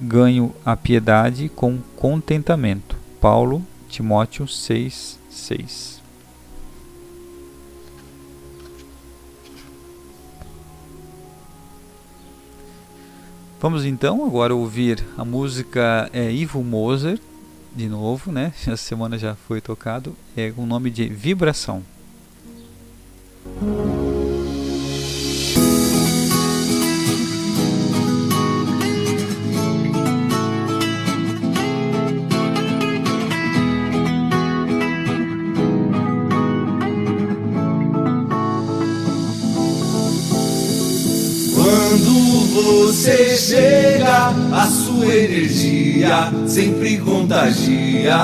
ganho 0.00 0.54
a 0.64 0.76
piedade 0.76 1.48
com 1.48 1.78
contentamento. 1.96 2.96
Paulo, 3.20 3.62
Timóteo 3.88 4.48
6, 4.48 5.18
6. 5.30 6.02
Vamos 13.60 13.84
então 13.84 14.24
agora 14.26 14.52
ouvir 14.52 15.04
a 15.16 15.24
música 15.24 16.10
é, 16.12 16.32
Ivo 16.32 16.64
Moser, 16.64 17.20
de 17.76 17.88
novo, 17.88 18.32
né? 18.32 18.52
Essa 18.66 18.76
semana 18.76 19.16
já 19.16 19.36
foi 19.36 19.60
tocado, 19.60 20.16
é 20.36 20.52
o 20.56 20.66
nome 20.66 20.90
de 20.90 21.06
Vibração. 21.06 21.84
Você 43.02 43.36
chega, 43.36 44.32
a 44.52 44.64
sua 44.64 45.12
energia 45.12 46.32
sempre 46.46 46.98
contagia. 46.98 48.16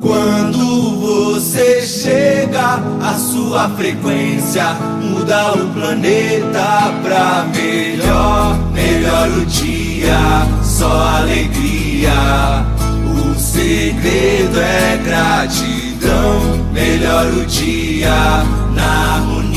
Quando 0.00 1.00
você 1.00 1.82
chega, 1.82 2.80
a 3.02 3.14
sua 3.14 3.68
frequência 3.70 4.72
muda 5.02 5.54
o 5.54 5.66
planeta 5.70 6.94
pra 7.02 7.44
melhor. 7.52 8.56
Melhor 8.72 9.28
o 9.28 9.44
dia, 9.46 10.46
só 10.62 11.18
alegria. 11.18 12.64
O 13.04 13.34
segredo 13.36 14.60
é 14.60 14.96
gratidão. 15.04 16.70
Melhor 16.72 17.26
o 17.26 17.44
dia 17.46 18.44
na 18.76 19.14
harmonia. 19.16 19.49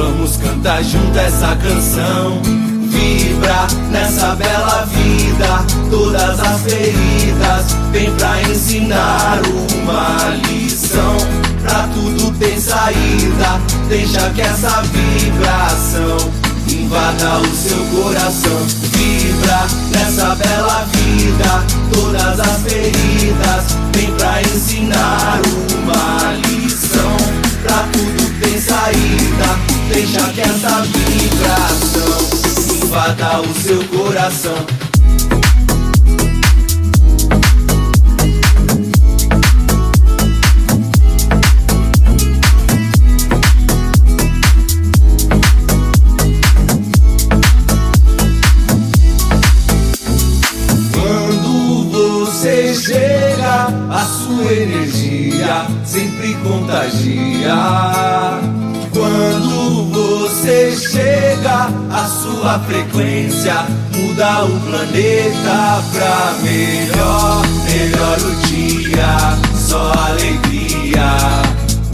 Vamos 0.00 0.38
cantar 0.38 0.82
junto 0.82 1.18
essa 1.18 1.54
canção. 1.56 2.40
Vibra 2.88 3.66
nessa 3.90 4.34
bela 4.34 4.86
vida, 4.86 5.66
todas 5.90 6.40
as 6.40 6.62
feridas. 6.62 7.76
Vem 7.92 8.10
pra 8.12 8.40
ensinar 8.44 9.42
uma 9.74 10.34
lição. 10.48 11.16
Pra 11.62 11.86
tudo 11.88 12.32
tem 12.38 12.58
saída. 12.58 13.60
Deixa 13.90 14.30
que 14.30 14.40
essa 14.40 14.82
vibração 14.84 16.16
invada 16.66 17.40
o 17.40 17.54
seu 17.54 17.84
coração. 17.94 18.66
Vibra 18.92 19.66
nessa 19.90 20.34
bela 20.34 20.86
vida, 20.92 21.62
todas 21.92 22.40
as 22.40 22.62
feridas. 22.62 23.76
Vem 23.92 24.10
pra 24.14 24.40
ensinar 24.40 25.42
uma 25.74 26.32
lição. 26.48 27.16
Pra 27.62 27.86
tudo 27.92 28.19
saída. 28.70 29.50
Deixa 29.92 30.20
que 30.32 30.40
essa 30.40 30.82
vibração 30.82 32.18
invada 32.82 33.40
o 33.40 33.54
seu 33.54 33.82
coração. 33.88 34.89
O 64.44 64.60
planeta 64.60 65.84
pra 65.92 66.34
melhor. 66.42 67.42
Melhor 67.64 68.18
o 68.18 68.34
dia, 68.46 69.38
só 69.56 69.92
alegria. 70.08 71.16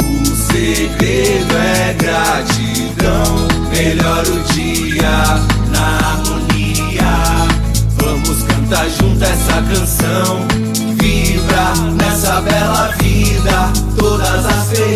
O 0.02 0.52
segredo 0.52 1.56
é 1.56 1.94
gratidão. 1.94 3.48
Melhor 3.70 4.24
o 4.26 4.52
dia 4.52 5.40
na 5.70 5.98
harmonia. 6.10 7.14
Vamos 7.96 8.42
cantar 8.44 8.88
junto 8.90 9.24
essa 9.24 9.62
canção. 9.62 10.46
Vibra 11.00 11.74
nessa 11.94 12.40
bela 12.42 12.92
vida. 12.98 13.72
Todas 13.98 14.46
as 14.46 14.68
feridas 14.70 14.95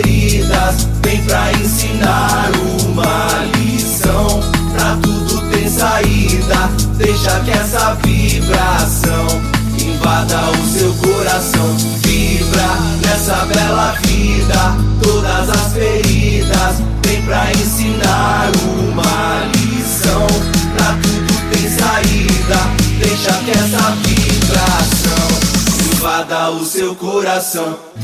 coração. 27.40 27.99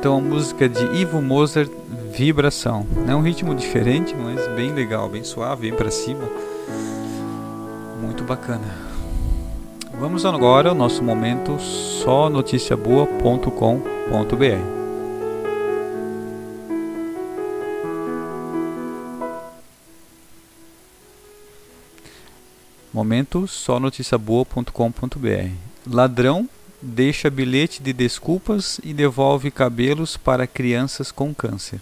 Então 0.00 0.16
a 0.16 0.20
música 0.20 0.66
de 0.66 0.82
Ivo 0.96 1.20
Mozart, 1.20 1.70
Vibração. 2.10 2.86
É 3.06 3.14
um 3.14 3.20
ritmo 3.20 3.54
diferente, 3.54 4.14
mas 4.14 4.48
bem 4.56 4.72
legal, 4.72 5.10
bem 5.10 5.22
suave, 5.22 5.68
bem 5.68 5.76
para 5.76 5.90
cima. 5.90 6.26
Muito 8.00 8.24
bacana. 8.24 8.64
Vamos 9.98 10.24
agora 10.24 10.70
ao 10.70 10.74
nosso 10.74 11.04
momento 11.04 11.60
só 11.60 12.30
noticiaboa.com.br. 12.30 14.80
Momento 22.90 23.46
só 23.46 23.78
noticiaboa.com.br. 23.78 25.50
Ladrão 25.86 26.48
deixa 26.82 27.28
bilhete 27.28 27.82
de 27.82 27.92
desculpas 27.92 28.80
e 28.82 28.94
devolve 28.94 29.50
cabelos 29.50 30.16
para 30.16 30.46
crianças 30.46 31.12
com 31.12 31.34
câncer. 31.34 31.80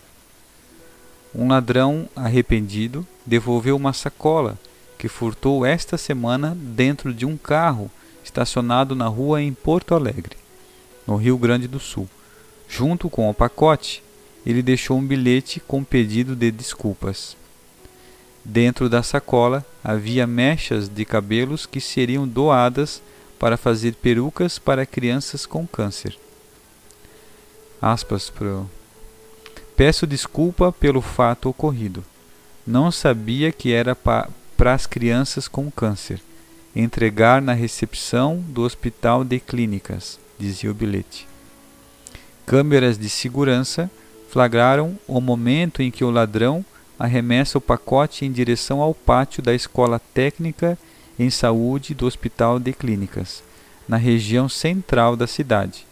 Um 1.34 1.48
ladrão 1.48 2.08
arrependido 2.16 3.06
devolveu 3.24 3.76
uma 3.76 3.92
sacola 3.92 4.58
que 4.96 5.08
furtou 5.08 5.64
esta 5.64 5.96
semana 5.96 6.56
dentro 6.58 7.14
de 7.14 7.24
um 7.24 7.36
carro 7.36 7.90
estacionado 8.24 8.94
na 8.94 9.06
rua 9.06 9.40
em 9.40 9.52
Porto 9.52 9.94
Alegre, 9.94 10.36
no 11.06 11.16
Rio 11.16 11.38
Grande 11.38 11.68
do 11.68 11.78
Sul. 11.78 12.08
Junto 12.68 13.08
com 13.08 13.30
o 13.30 13.34
pacote, 13.34 14.02
ele 14.44 14.62
deixou 14.62 14.98
um 14.98 15.06
bilhete 15.06 15.60
com 15.60 15.84
pedido 15.84 16.34
de 16.34 16.50
desculpas. 16.50 17.36
Dentro 18.44 18.88
da 18.88 19.02
sacola 19.02 19.64
havia 19.84 20.26
mechas 20.26 20.88
de 20.88 21.04
cabelos 21.04 21.66
que 21.66 21.80
seriam 21.80 22.26
doadas 22.26 23.02
para 23.38 23.56
fazer 23.56 23.94
perucas 23.94 24.58
para 24.58 24.86
crianças 24.86 25.46
com 25.46 25.66
câncer. 25.66 26.18
Aspas 27.80 28.28
pro 28.28 28.68
Peço 29.76 30.06
desculpa 30.08 30.72
pelo 30.72 31.00
fato 31.00 31.48
ocorrido. 31.48 32.02
Não 32.66 32.90
sabia 32.90 33.52
que 33.52 33.72
era 33.72 33.94
para 33.94 34.74
as 34.74 34.86
crianças 34.86 35.46
com 35.46 35.70
câncer. 35.70 36.20
Entregar 36.74 37.40
na 37.40 37.52
recepção 37.52 38.44
do 38.48 38.62
Hospital 38.62 39.22
de 39.22 39.38
Clínicas, 39.38 40.18
dizia 40.36 40.70
o 40.70 40.74
bilhete. 40.74 41.28
Câmeras 42.44 42.98
de 42.98 43.08
segurança 43.08 43.88
flagraram 44.28 44.98
o 45.06 45.20
momento 45.20 45.80
em 45.80 45.90
que 45.90 46.04
o 46.04 46.10
ladrão 46.10 46.64
arremessa 46.98 47.58
o 47.58 47.60
pacote 47.60 48.24
em 48.24 48.32
direção 48.32 48.80
ao 48.80 48.92
pátio 48.92 49.42
da 49.42 49.54
Escola 49.54 50.00
Técnica 50.12 50.76
em 51.18 51.30
Saúde 51.30 51.94
do 51.94 52.06
Hospital 52.06 52.60
de 52.60 52.72
Clínicas, 52.72 53.42
na 53.88 53.96
região 53.96 54.48
central 54.48 55.16
da 55.16 55.26
cidade, 55.26 55.86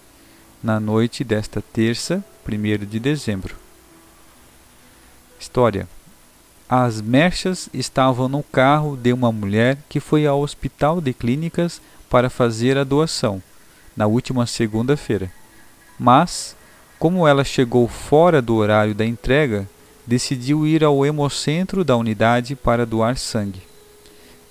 na 0.62 0.78
noite 0.78 1.24
desta 1.24 1.60
terça, 1.60 2.24
1 2.46 2.86
de 2.86 3.00
dezembro. 3.00 3.56
História: 5.38 5.88
As 6.68 7.00
mechas 7.00 7.68
estavam 7.74 8.28
no 8.28 8.42
carro 8.42 8.96
de 8.96 9.12
uma 9.12 9.32
mulher 9.32 9.78
que 9.88 9.98
foi 9.98 10.26
ao 10.26 10.40
Hospital 10.40 11.00
de 11.00 11.12
Clínicas 11.12 11.80
para 12.08 12.30
fazer 12.30 12.78
a 12.78 12.84
doação, 12.84 13.42
na 13.96 14.06
última 14.06 14.46
segunda-feira. 14.46 15.30
Mas, 15.98 16.56
como 16.98 17.26
ela 17.26 17.42
chegou 17.42 17.88
fora 17.88 18.40
do 18.40 18.54
horário 18.54 18.94
da 18.94 19.04
entrega, 19.04 19.68
decidiu 20.06 20.66
ir 20.66 20.84
ao 20.84 21.04
hemocentro 21.04 21.84
da 21.84 21.96
unidade 21.96 22.54
para 22.54 22.86
doar 22.86 23.16
sangue. 23.16 23.65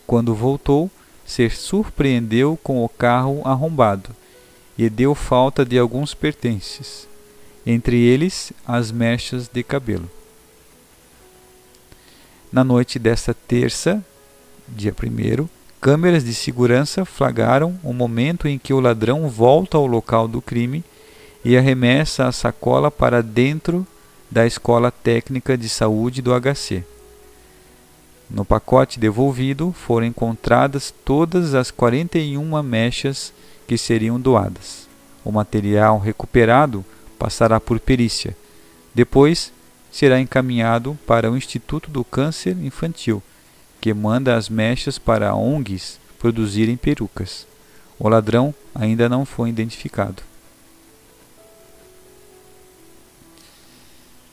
Quando 0.06 0.36
voltou, 0.36 0.89
se 1.26 1.50
surpreendeu 1.50 2.58
com 2.62 2.84
o 2.84 2.89
carro 2.89 3.41
arrombado 3.44 4.10
e 4.78 4.89
deu 4.89 5.15
falta 5.15 5.65
de 5.65 5.80
alguns 5.80 6.13
pertences, 6.13 7.08
entre 7.65 7.98
eles 7.98 8.52
as 8.68 8.91
mechas 8.91 9.50
de 9.52 9.63
cabelo. 9.63 10.10
Na 12.52 12.63
noite 12.63 13.00
desta 13.00 13.34
terça, 13.34 14.04
dia 14.68 14.94
1, 14.94 15.48
câmeras 15.82 16.24
de 16.24 16.34
segurança 16.34 17.04
flagraram 17.04 17.80
o 17.84 17.94
momento 17.94 18.48
em 18.48 18.58
que 18.58 18.74
o 18.74 18.80
ladrão 18.80 19.28
volta 19.28 19.78
ao 19.78 19.86
local 19.86 20.28
do 20.28 20.41
crime 20.41 20.84
e 21.44 21.58
arremessa 21.58 22.28
a 22.28 22.32
sacola 22.32 22.89
para 22.89 23.22
dentro 23.22 23.86
da 24.30 24.46
Escola 24.46 24.91
Técnica 24.91 25.58
de 25.58 25.70
Saúde 25.70 26.22
do 26.22 26.32
HC. 26.32 26.84
No 28.29 28.43
pacote 28.43 28.99
devolvido 28.99 29.71
foram 29.71 30.07
encontradas 30.07 30.93
todas 31.03 31.53
as 31.53 31.69
41 31.69 32.61
mechas 32.63 33.31
que 33.67 33.77
seriam 33.77 34.19
doadas. 34.19 34.88
O 35.23 35.31
material 35.31 35.99
recuperado 35.99 36.83
passará 37.19 37.59
por 37.59 37.79
perícia. 37.79 38.35
Depois 38.93 39.51
será 39.91 40.19
encaminhado 40.19 40.97
para 41.05 41.31
o 41.31 41.38
Instituto 41.38 41.89
do 41.89 42.03
Câncer 42.03 42.57
Infantil, 42.63 43.21
que 43.79 43.93
manda 43.93 44.35
as 44.35 44.49
mechas 44.49 44.97
para 44.97 45.35
ONGs 45.35 45.99
produzirem 46.19 46.75
perucas. 46.75 47.47
O 47.99 48.09
ladrão 48.09 48.53
ainda 48.73 49.07
não 49.07 49.25
foi 49.25 49.49
identificado. 49.49 50.21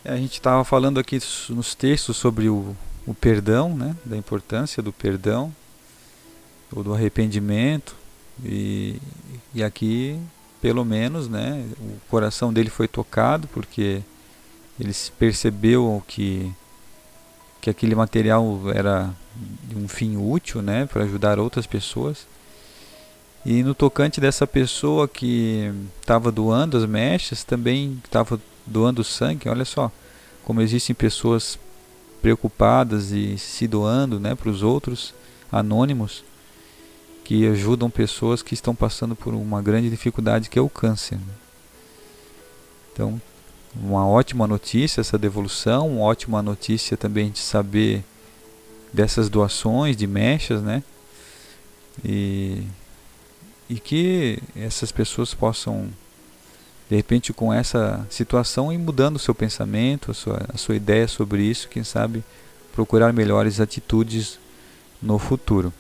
A 0.05 0.17
gente 0.17 0.33
estava 0.33 0.65
falando 0.65 0.99
aqui 0.99 1.19
nos 1.51 1.77
textos 1.77 2.17
sobre 2.17 2.49
o, 2.49 2.77
o 3.07 3.15
perdão, 3.15 3.75
né, 3.75 3.97
da 4.05 4.17
importância 4.17 4.83
do 4.83 4.93
perdão 4.93 5.55
ou 6.73 6.83
do 6.83 6.95
arrependimento. 6.95 7.97
E, 8.45 9.01
e 9.55 9.63
aqui, 9.63 10.19
pelo 10.61 10.85
menos, 10.85 11.29
né, 11.29 11.67
o 11.81 11.99
coração 12.09 12.53
dele 12.53 12.71
foi 12.71 12.89
tocado 12.89 13.49
porque 13.49 14.03
ele 14.79 14.93
percebeu 15.19 16.03
que 16.07 16.53
que 17.63 17.71
aquele 17.71 17.95
material 17.95 18.61
era 18.75 19.15
um 19.77 19.87
fim 19.87 20.17
útil, 20.17 20.61
né, 20.61 20.85
para 20.85 21.05
ajudar 21.05 21.39
outras 21.39 21.65
pessoas. 21.65 22.27
E 23.47 23.63
no 23.63 23.73
tocante 23.73 24.21
dessa 24.21 24.49
pessoa 24.49 25.07
que 25.07 25.73
estava 26.01 26.33
doando 26.33 26.77
as 26.77 26.85
mechas, 26.85 27.45
também 27.45 28.01
estava 28.05 28.41
doando 28.67 29.05
sangue. 29.05 29.49
Olha 29.49 29.65
só 29.65 29.93
como 30.45 30.61
existem 30.61 30.95
pessoas 30.95 31.57
preocupadas 32.23 33.11
e 33.11 33.37
se 33.37 33.67
doando, 33.67 34.21
né, 34.21 34.35
para 34.35 34.49
os 34.49 34.63
outros, 34.63 35.13
anônimos, 35.51 36.25
que 37.25 37.47
ajudam 37.49 37.91
pessoas 37.91 38.43
que 38.43 38.55
estão 38.55 38.75
passando 38.75 39.17
por 39.17 39.35
uma 39.35 39.61
grande 39.61 39.91
dificuldade 39.91 40.49
que 40.49 40.59
é 40.59 40.63
o 40.63 40.69
câncer. 40.69 41.19
Então, 42.93 43.21
uma 43.75 44.07
ótima 44.07 44.47
notícia 44.47 45.01
essa 45.01 45.19
devolução, 45.19 45.89
uma 45.89 46.05
ótima 46.05 46.43
notícia 46.43 46.97
também 46.97 47.31
de 47.31 47.41
saber 47.41 48.05
dessas 48.93 49.29
doações 49.29 49.97
de 49.97 50.07
mechas, 50.07 50.63
né? 50.63 50.83
E, 52.05 52.63
e 53.69 53.81
que 53.81 54.39
essas 54.55 54.93
pessoas 54.93 55.35
possam, 55.35 55.89
de 56.93 56.97
repente, 56.97 57.33
com 57.33 57.51
essa 57.51 58.07
situação, 58.11 58.71
ir 58.71 58.77
mudando 58.77 59.17
o 59.17 59.19
seu 59.19 59.35
pensamento, 59.35 60.11
a 60.11 60.15
sua, 60.15 60.43
a 60.53 60.59
sua 60.59 60.77
ideia 60.77 61.09
sobre 61.09 61.43
isso, 61.43 61.67
quem 61.67 61.83
sabe 61.83 62.23
procurar 62.71 63.15
melhores 63.15 63.61
atitudes 63.61 64.39
no 65.01 65.19
futuro. 65.19 65.73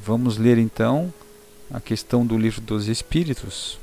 Vamos 0.00 0.38
ler 0.38 0.58
então 0.58 1.12
a 1.72 1.80
questão 1.80 2.24
do 2.24 2.38
livro 2.38 2.60
dos 2.60 2.86
Espíritos. 2.86 3.80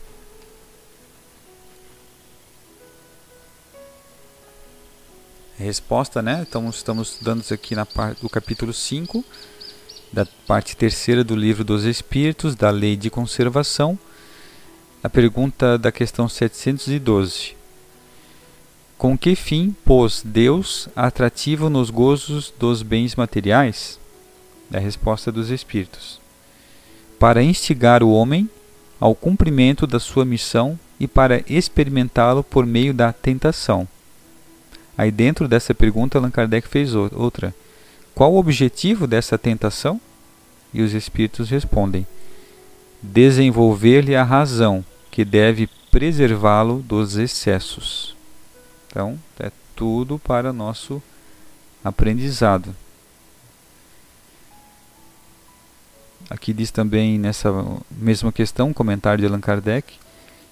resposta, 5.58 6.22
né? 6.22 6.46
Então 6.48 6.70
estamos 6.70 7.20
isso 7.42 7.54
aqui 7.54 7.76
na 7.76 7.86
parte 7.86 8.22
do 8.22 8.30
capítulo 8.30 8.72
5, 8.72 9.24
da 10.16 10.26
parte 10.48 10.78
terceira 10.78 11.26
do 11.26 11.36
livro 11.36 11.66
dos 11.66 11.84
Espíritos, 11.84 12.56
da 12.56 12.70
Lei 12.70 12.96
de 12.96 13.10
Conservação. 13.10 14.00
A 15.04 15.10
pergunta 15.10 15.78
da 15.78 15.92
questão 15.92 16.30
712. 16.30 17.54
Com 18.98 19.18
que 19.18 19.36
fim 19.36 19.76
pôs 19.84 20.22
Deus 20.24 20.88
atrativo 20.96 21.70
nos 21.70 21.90
gozos 21.90 22.54
dos 22.58 22.82
bens 22.82 23.14
materiais? 23.14 24.00
A 24.74 24.80
resposta 24.80 25.34
dos 25.34 25.50
Espíritos. 25.50 26.22
Para 27.20 27.44
instigar 27.44 28.02
o 28.02 28.12
homem 28.12 28.50
ao 29.02 29.14
cumprimento 29.14 29.86
da 29.86 30.00
sua 30.00 30.24
missão 30.24 30.80
e 30.98 31.10
para 31.10 31.44
experimentá-lo 31.46 32.42
por 32.42 32.66
meio 32.66 32.94
da 32.94 33.12
tentação 33.12 33.86
Aí 34.98 35.12
dentro 35.12 35.48
dessa 35.48 35.74
pergunta, 35.74 36.18
Allan 36.18 36.32
Kardec 36.32 36.68
fez 36.68 36.96
outra. 36.96 37.54
Qual 38.16 38.34
o 38.34 38.38
objetivo 38.38 39.06
dessa 39.06 39.38
tentação? 39.38 40.00
E 40.74 40.82
os 40.82 40.94
espíritos 40.94 41.50
respondem: 41.50 42.08
desenvolver-lhe 43.02 44.16
a 44.16 44.24
razão, 44.24 44.84
que 45.12 45.26
deve 45.26 45.70
preservá-lo 45.92 46.82
dos 46.82 47.18
excessos. 47.18 48.16
Então, 48.88 49.20
é 49.38 49.52
tudo 49.76 50.18
para 50.18 50.54
nosso 50.54 51.04
aprendizado. 51.84 52.74
Aqui 56.30 56.54
diz 56.54 56.72
também 56.72 57.20
nessa 57.20 57.52
mesma 57.92 58.32
questão, 58.32 58.70
um 58.70 58.74
comentário 58.74 59.20
de 59.20 59.28
Allan 59.28 59.42
Kardec, 59.42 59.94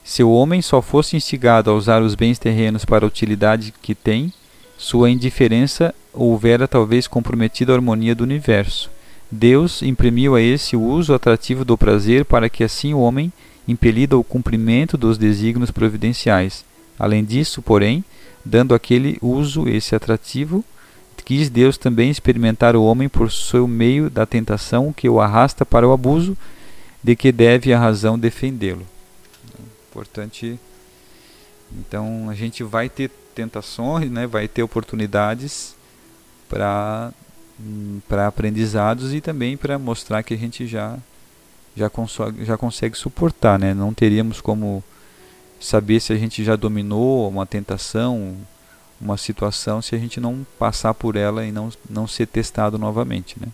se 0.03 0.21
o 0.21 0.31
homem 0.31 0.61
só 0.61 0.81
fosse 0.81 1.15
instigado 1.15 1.71
a 1.71 1.73
usar 1.73 2.01
os 2.01 2.13
bens 2.13 2.37
terrenos 2.37 2.83
para 2.85 3.05
a 3.05 3.07
utilidade 3.07 3.73
que 3.81 3.95
tem, 3.95 4.31
sua 4.77 5.09
indiferença 5.09 5.95
houvera 6.13 6.67
talvez 6.67 7.07
comprometido 7.07 7.71
a 7.71 7.75
harmonia 7.75 8.13
do 8.13 8.23
universo. 8.23 8.89
Deus 9.29 9.81
imprimiu 9.81 10.35
a 10.35 10.41
esse 10.41 10.75
o 10.75 10.81
uso 10.81 11.13
atrativo 11.13 11.65
do 11.65 11.77
prazer 11.77 12.23
para 12.23 12.49
que 12.49 12.63
assim 12.63 12.93
o 12.93 12.99
homem, 12.99 13.33
impelido 13.67 14.15
ao 14.15 14.23
cumprimento 14.23 14.95
dos 14.95 15.17
desígnios 15.17 15.71
providenciais. 15.71 16.63
Além 16.99 17.25
disso, 17.25 17.61
porém, 17.61 18.03
dando 18.45 18.75
aquele 18.75 19.17
uso 19.21 19.67
esse 19.67 19.95
atrativo, 19.95 20.63
quis 21.25 21.49
Deus 21.49 21.77
também 21.77 22.09
experimentar 22.09 22.75
o 22.75 22.83
homem 22.83 23.09
por 23.09 23.31
seu 23.31 23.67
meio 23.67 24.09
da 24.09 24.25
tentação 24.25 24.93
que 24.93 25.09
o 25.09 25.19
arrasta 25.19 25.65
para 25.65 25.87
o 25.87 25.93
abuso, 25.93 26.37
de 27.01 27.15
que 27.15 27.31
deve 27.31 27.73
a 27.73 27.79
razão 27.79 28.19
defendê-lo. 28.19 28.85
Importante. 29.89 30.59
Então 31.71 32.29
a 32.29 32.35
gente 32.35 32.63
vai 32.63 32.89
ter 32.89 33.09
tentações, 33.33 34.11
né? 34.11 34.27
vai 34.27 34.47
ter 34.47 34.61
oportunidades 34.63 35.75
para 36.49 37.11
hum, 37.59 37.99
para 38.07 38.27
aprendizados 38.27 39.13
e 39.13 39.21
também 39.21 39.57
para 39.57 39.77
mostrar 39.79 40.23
que 40.23 40.33
a 40.33 40.37
gente 40.37 40.67
já 40.67 40.97
já 41.75 41.89
consegue, 41.89 42.45
já 42.45 42.57
consegue 42.57 42.97
suportar, 42.97 43.57
né? 43.57 43.73
Não 43.73 43.93
teríamos 43.93 44.39
como 44.41 44.83
saber 45.59 45.99
se 45.99 46.13
a 46.13 46.17
gente 46.17 46.43
já 46.43 46.55
dominou 46.55 47.27
uma 47.27 47.45
tentação, 47.45 48.35
uma 48.99 49.17
situação, 49.17 49.81
se 49.81 49.95
a 49.95 49.97
gente 49.97 50.19
não 50.19 50.45
passar 50.59 50.93
por 50.93 51.15
ela 51.15 51.45
e 51.45 51.51
não, 51.51 51.71
não 51.89 52.07
ser 52.07 52.27
testado 52.27 52.77
novamente, 52.77 53.37
né? 53.39 53.47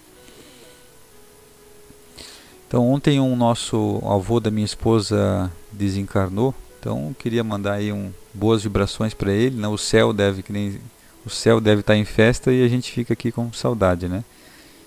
Então 2.67 2.88
ontem 2.88 3.19
um 3.19 3.36
nosso 3.36 3.99
avô 4.06 4.39
da 4.39 4.52
minha 4.52 4.65
esposa 4.65 5.52
desencarnou, 5.71 6.54
então 6.80 7.15
queria 7.17 7.43
mandar 7.43 7.73
aí 7.73 7.91
um 7.91 8.12
boas 8.34 8.63
vibrações 8.63 9.13
para 9.13 9.32
ele, 9.32 9.56
né? 9.56 9.67
O 9.67 9.78
céu 9.78 10.13
deve 10.13 10.43
que 10.43 10.52
nem 10.54 10.80
o 11.25 11.29
céu 11.29 11.60
deve 11.60 11.82
estar 11.82 11.95
em 11.95 12.05
festa 12.05 12.51
e 12.51 12.63
a 12.63 12.67
gente 12.67 12.91
fica 12.91 13.13
aqui 13.13 13.32
com 13.32 13.51
saudade, 13.51 14.08
né? 14.08 14.23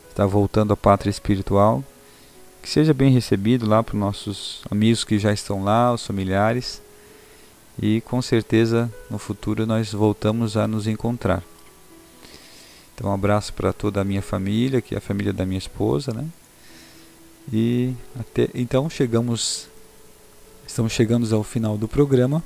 Está 0.08 0.26
voltando 0.26 0.72
à 0.72 0.76
pátria 0.76 1.10
espiritual. 1.10 1.84
Que 2.62 2.68
seja 2.68 2.94
bem 2.94 3.12
recebido 3.12 3.68
lá 3.68 3.82
para 3.82 3.94
os 3.94 4.00
nossos 4.00 4.62
amigos 4.70 5.02
que 5.02 5.18
já 5.18 5.32
estão 5.32 5.64
lá, 5.64 5.92
os 5.92 6.06
familiares. 6.06 6.80
E 7.80 8.00
com 8.02 8.20
certeza 8.22 8.92
no 9.10 9.18
futuro 9.18 9.66
nós 9.66 9.92
voltamos 9.92 10.56
a 10.56 10.66
nos 10.68 10.86
encontrar. 10.86 11.42
Então 12.94 13.10
um 13.10 13.14
abraço 13.14 13.52
para 13.52 13.72
toda 13.72 14.00
a 14.00 14.04
minha 14.04 14.22
família, 14.22 14.80
que 14.80 14.94
é 14.94 14.98
a 14.98 15.00
família 15.00 15.32
da 15.32 15.44
minha 15.44 15.58
esposa, 15.58 16.12
né? 16.12 16.26
E 17.52 17.94
até 18.18 18.48
então 18.54 18.88
chegamos 18.88 19.68
estamos 20.66 20.92
chegando 20.92 21.34
ao 21.34 21.42
final 21.42 21.76
do 21.76 21.88
programa. 21.88 22.42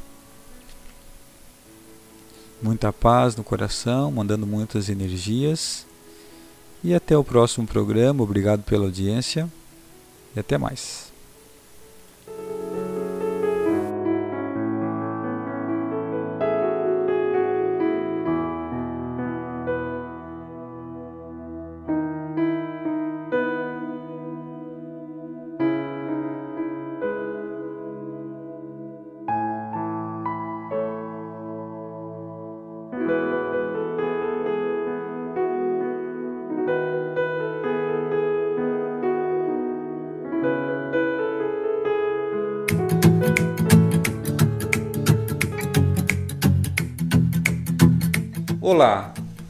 Muita 2.63 2.93
paz 2.93 3.37
no 3.37 3.45
coração, 3.45 4.11
mandando 4.11 4.47
muitas 4.47 4.89
energias. 4.89 5.87
E 6.83 6.95
até 6.95 7.17
o 7.17 7.25
próximo 7.25 7.67
programa. 7.67 8.23
Obrigado 8.23 8.63
pela 8.63 8.85
audiência 8.85 9.51
e 10.35 10.41
até 10.41 10.57
mais. 10.57 11.13